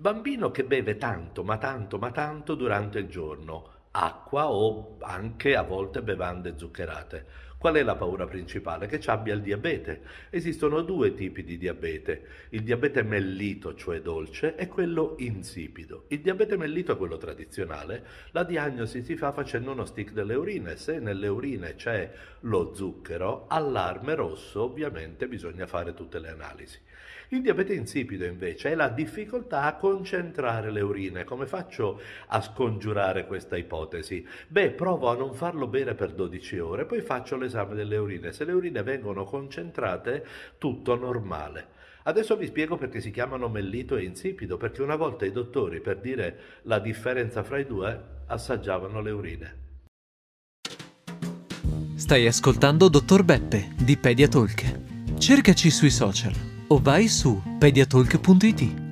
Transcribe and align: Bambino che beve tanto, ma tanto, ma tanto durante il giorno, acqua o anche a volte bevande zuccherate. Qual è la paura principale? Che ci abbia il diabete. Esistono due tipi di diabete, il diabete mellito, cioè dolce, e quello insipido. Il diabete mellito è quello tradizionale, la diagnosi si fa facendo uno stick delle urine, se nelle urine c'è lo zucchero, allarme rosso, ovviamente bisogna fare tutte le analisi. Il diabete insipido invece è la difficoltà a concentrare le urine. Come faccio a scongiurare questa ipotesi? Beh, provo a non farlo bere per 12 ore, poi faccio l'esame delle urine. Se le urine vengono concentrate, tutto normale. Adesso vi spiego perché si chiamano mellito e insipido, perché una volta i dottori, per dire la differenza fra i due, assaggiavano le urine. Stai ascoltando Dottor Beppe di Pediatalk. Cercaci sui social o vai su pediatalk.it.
Bambino 0.00 0.52
che 0.52 0.62
beve 0.64 0.96
tanto, 0.96 1.42
ma 1.42 1.58
tanto, 1.58 1.98
ma 1.98 2.12
tanto 2.12 2.54
durante 2.54 3.00
il 3.00 3.08
giorno, 3.08 3.77
acqua 3.98 4.50
o 4.50 4.96
anche 5.00 5.56
a 5.56 5.62
volte 5.62 6.02
bevande 6.02 6.54
zuccherate. 6.56 7.46
Qual 7.58 7.74
è 7.74 7.82
la 7.82 7.96
paura 7.96 8.24
principale? 8.24 8.86
Che 8.86 9.00
ci 9.00 9.10
abbia 9.10 9.34
il 9.34 9.40
diabete. 9.40 10.02
Esistono 10.30 10.82
due 10.82 11.12
tipi 11.12 11.42
di 11.42 11.58
diabete, 11.58 12.22
il 12.50 12.62
diabete 12.62 13.02
mellito, 13.02 13.74
cioè 13.74 14.00
dolce, 14.00 14.54
e 14.54 14.68
quello 14.68 15.16
insipido. 15.18 16.04
Il 16.08 16.20
diabete 16.20 16.56
mellito 16.56 16.92
è 16.92 16.96
quello 16.96 17.16
tradizionale, 17.16 18.06
la 18.30 18.44
diagnosi 18.44 19.02
si 19.02 19.16
fa 19.16 19.32
facendo 19.32 19.72
uno 19.72 19.84
stick 19.84 20.12
delle 20.12 20.36
urine, 20.36 20.76
se 20.76 21.00
nelle 21.00 21.26
urine 21.26 21.74
c'è 21.74 22.12
lo 22.42 22.72
zucchero, 22.76 23.46
allarme 23.48 24.14
rosso, 24.14 24.62
ovviamente 24.62 25.26
bisogna 25.26 25.66
fare 25.66 25.94
tutte 25.94 26.20
le 26.20 26.28
analisi. 26.28 26.78
Il 27.30 27.42
diabete 27.42 27.74
insipido 27.74 28.24
invece 28.24 28.70
è 28.70 28.74
la 28.74 28.88
difficoltà 28.88 29.64
a 29.64 29.76
concentrare 29.76 30.70
le 30.70 30.80
urine. 30.80 31.24
Come 31.24 31.46
faccio 31.46 32.00
a 32.28 32.40
scongiurare 32.40 33.26
questa 33.26 33.58
ipotesi? 33.58 33.87
Beh, 34.48 34.70
provo 34.70 35.08
a 35.08 35.16
non 35.16 35.32
farlo 35.32 35.66
bere 35.66 35.94
per 35.94 36.12
12 36.12 36.58
ore, 36.58 36.84
poi 36.84 37.00
faccio 37.00 37.36
l'esame 37.36 37.74
delle 37.74 37.96
urine. 37.96 38.32
Se 38.32 38.44
le 38.44 38.52
urine 38.52 38.82
vengono 38.82 39.24
concentrate, 39.24 40.24
tutto 40.58 40.94
normale. 40.96 41.76
Adesso 42.04 42.36
vi 42.36 42.46
spiego 42.46 42.76
perché 42.76 43.00
si 43.00 43.10
chiamano 43.10 43.48
mellito 43.48 43.96
e 43.96 44.04
insipido, 44.04 44.56
perché 44.56 44.82
una 44.82 44.96
volta 44.96 45.26
i 45.26 45.32
dottori, 45.32 45.80
per 45.80 45.98
dire 45.98 46.38
la 46.62 46.78
differenza 46.78 47.42
fra 47.42 47.58
i 47.58 47.66
due, 47.66 48.00
assaggiavano 48.26 49.00
le 49.00 49.10
urine. 49.10 49.56
Stai 51.96 52.26
ascoltando 52.26 52.88
Dottor 52.88 53.24
Beppe 53.24 53.74
di 53.76 53.96
Pediatalk. 53.96 55.18
Cercaci 55.18 55.68
sui 55.68 55.90
social 55.90 56.32
o 56.68 56.78
vai 56.80 57.08
su 57.08 57.42
pediatalk.it. 57.58 58.87